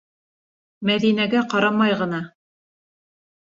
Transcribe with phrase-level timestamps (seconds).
[0.91, 2.25] Мәҙинәгә ҡарамай ғына: